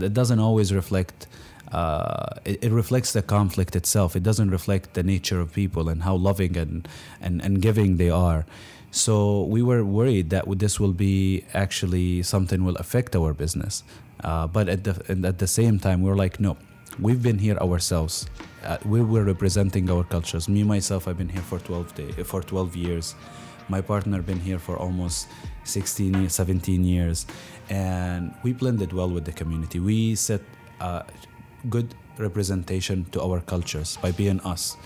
It 0.00 0.14
doesn't 0.14 0.38
always 0.38 0.72
reflect. 0.72 1.26
Uh, 1.70 2.30
it, 2.46 2.64
it, 2.64 2.72
reflects 2.72 3.12
the 3.12 3.20
conflict 3.20 3.76
itself. 3.76 4.16
It 4.16 4.22
doesn't 4.22 4.48
reflect 4.50 4.94
the 4.94 5.02
nature 5.02 5.38
of 5.38 5.52
people 5.52 5.90
and 5.90 6.02
how 6.02 6.14
loving 6.14 6.56
and, 6.56 6.88
and, 7.20 7.42
and 7.42 7.60
giving 7.60 7.98
they 7.98 8.08
are. 8.08 8.46
So 8.90 9.42
we 9.42 9.60
were 9.60 9.84
worried 9.84 10.30
that 10.30 10.46
this 10.58 10.80
will 10.80 10.94
be 10.94 11.44
actually 11.52 12.22
something 12.22 12.64
will 12.64 12.76
affect 12.76 13.14
our 13.14 13.34
business. 13.34 13.82
Uh, 14.24 14.46
but 14.46 14.70
at 14.70 14.84
the 14.84 14.94
at 15.26 15.38
the 15.38 15.46
same 15.46 15.78
time, 15.78 16.00
we 16.00 16.08
we're 16.08 16.16
like, 16.16 16.40
no, 16.40 16.56
we've 17.00 17.22
been 17.22 17.38
here 17.38 17.56
ourselves. 17.58 18.28
Uh, 18.64 18.76
we 18.84 19.00
were 19.00 19.24
representing 19.24 19.90
our 19.90 20.04
cultures. 20.04 20.48
Me 20.48 20.62
myself, 20.62 21.06
I've 21.06 21.18
been 21.18 21.28
here 21.28 21.42
for 21.42 21.58
12 21.58 21.94
day, 21.94 22.10
for 22.24 22.42
12 22.42 22.76
years. 22.76 23.14
My 23.68 23.80
partner 23.80 24.22
been 24.22 24.40
here 24.40 24.58
for 24.58 24.76
almost 24.76 25.28
16, 25.64 26.28
17 26.28 26.84
years, 26.84 27.26
and 27.68 28.34
we 28.42 28.52
blended 28.52 28.92
well 28.92 29.10
with 29.10 29.24
the 29.24 29.32
community. 29.32 29.78
We 29.78 30.14
set 30.14 30.40
uh, 30.80 31.02
good 31.68 31.94
representation 32.16 33.04
to 33.12 33.22
our 33.22 33.40
cultures 33.40 33.98
by 34.00 34.12
being 34.12 34.40
us. 34.40 34.76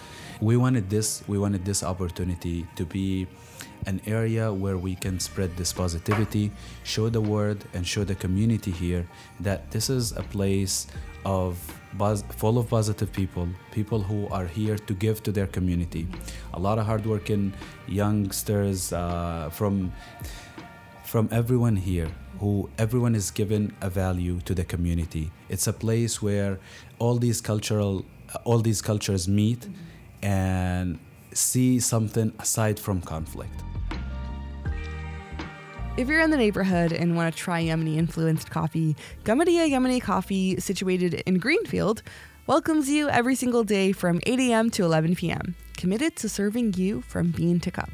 We 0.40 0.56
wanted 0.56 0.90
this. 0.90 1.22
We 1.28 1.38
wanted 1.38 1.64
this 1.64 1.82
opportunity 1.84 2.66
to 2.74 2.84
be 2.84 3.28
an 3.86 4.00
area 4.06 4.52
where 4.52 4.78
we 4.78 4.94
can 4.94 5.18
spread 5.18 5.56
this 5.56 5.72
positivity, 5.72 6.50
show 6.84 7.08
the 7.08 7.20
world 7.20 7.64
and 7.74 7.86
show 7.86 8.04
the 8.04 8.14
community 8.14 8.70
here 8.70 9.06
that 9.40 9.70
this 9.70 9.90
is 9.90 10.12
a 10.12 10.22
place 10.22 10.86
of 11.24 11.58
full 12.36 12.58
of 12.58 12.68
positive 12.68 13.12
people, 13.12 13.48
people 13.70 14.00
who 14.00 14.28
are 14.28 14.46
here 14.46 14.76
to 14.76 14.94
give 14.94 15.22
to 15.22 15.32
their 15.32 15.46
community. 15.46 16.06
A 16.54 16.58
lot 16.58 16.78
of 16.78 16.86
hardworking 16.86 17.52
youngsters 17.86 18.92
uh, 18.92 19.50
from 19.52 19.92
from 21.04 21.28
everyone 21.30 21.76
here 21.76 22.08
who 22.40 22.70
everyone 22.78 23.14
is 23.14 23.30
given 23.30 23.74
a 23.82 23.90
value 23.90 24.40
to 24.40 24.54
the 24.54 24.64
community. 24.64 25.30
It's 25.48 25.66
a 25.66 25.72
place 25.72 26.22
where 26.22 26.58
all 26.98 27.16
these 27.18 27.40
cultural 27.40 28.04
all 28.44 28.58
these 28.58 28.80
cultures 28.80 29.28
meet 29.28 29.60
mm-hmm. 29.60 30.24
and 30.24 30.98
see 31.34 31.80
something 31.80 32.32
aside 32.38 32.78
from 32.80 33.00
conflict. 33.00 33.62
If 35.94 36.08
you're 36.08 36.22
in 36.22 36.30
the 36.30 36.38
neighborhood 36.38 36.90
and 36.94 37.16
want 37.16 37.34
to 37.34 37.38
try 37.38 37.62
Yemeni 37.62 37.98
influenced 37.98 38.50
coffee, 38.50 38.96
Qamaria 39.24 39.68
Yemeni 39.68 40.00
Coffee, 40.00 40.58
situated 40.58 41.12
in 41.26 41.36
Greenfield, 41.36 42.02
welcomes 42.46 42.88
you 42.88 43.10
every 43.10 43.34
single 43.34 43.62
day 43.62 43.92
from 43.92 44.18
8 44.24 44.40
a.m. 44.40 44.70
to 44.70 44.84
11 44.84 45.16
p.m., 45.16 45.54
committed 45.76 46.16
to 46.16 46.30
serving 46.30 46.72
you 46.74 47.02
from 47.02 47.30
bean 47.30 47.60
to 47.60 47.70
cup. 47.70 47.90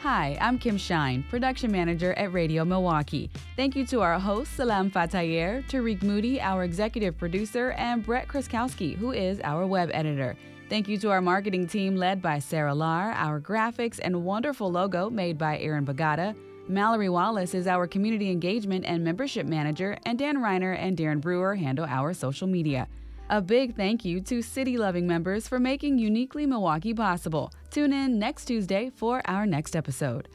Hi, 0.00 0.36
I'm 0.40 0.58
Kim 0.58 0.78
Shine, 0.78 1.24
production 1.30 1.70
manager 1.70 2.12
at 2.14 2.32
Radio 2.32 2.64
Milwaukee. 2.64 3.30
Thank 3.54 3.76
you 3.76 3.86
to 3.86 4.00
our 4.00 4.18
host, 4.18 4.56
Salam 4.56 4.90
Fatayer, 4.90 5.64
Tarik 5.68 6.02
Moody, 6.02 6.40
our 6.40 6.64
executive 6.64 7.16
producer, 7.16 7.70
and 7.78 8.04
Brett 8.04 8.26
Kraskowski, 8.26 8.96
who 8.96 9.12
is 9.12 9.40
our 9.44 9.64
web 9.64 9.90
editor. 9.94 10.36
Thank 10.68 10.88
you 10.88 10.96
to 10.98 11.10
our 11.10 11.20
marketing 11.20 11.66
team 11.66 11.96
led 11.96 12.22
by 12.22 12.38
Sarah 12.38 12.74
Lar, 12.74 13.12
our 13.12 13.40
graphics 13.40 14.00
and 14.02 14.24
wonderful 14.24 14.70
logo 14.70 15.10
made 15.10 15.36
by 15.36 15.58
Aaron 15.58 15.84
Bagata. 15.84 16.34
Mallory 16.66 17.10
Wallace 17.10 17.54
is 17.54 17.66
our 17.66 17.86
community 17.86 18.30
engagement 18.30 18.86
and 18.86 19.04
membership 19.04 19.46
manager, 19.46 19.98
and 20.06 20.18
Dan 20.18 20.38
Reiner 20.38 20.74
and 20.78 20.96
Darren 20.96 21.20
Brewer 21.20 21.56
handle 21.56 21.84
our 21.84 22.14
social 22.14 22.46
media. 22.46 22.88
A 23.28 23.42
big 23.42 23.76
thank 23.76 24.04
you 24.04 24.20
to 24.22 24.42
City 24.42 24.78
Loving 24.78 25.06
members 25.06 25.48
for 25.48 25.58
making 25.58 25.98
Uniquely 25.98 26.46
Milwaukee 26.46 26.94
possible. 26.94 27.52
Tune 27.70 27.92
in 27.92 28.18
next 28.18 28.46
Tuesday 28.46 28.90
for 28.94 29.22
our 29.26 29.44
next 29.44 29.76
episode. 29.76 30.28